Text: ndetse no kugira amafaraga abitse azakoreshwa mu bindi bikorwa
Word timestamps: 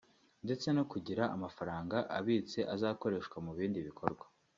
ndetse 0.45 0.67
no 0.77 0.83
kugira 0.91 1.23
amafaraga 1.35 1.97
abitse 2.17 2.59
azakoreshwa 2.75 3.37
mu 3.45 3.51
bindi 3.57 3.79
bikorwa 3.87 4.25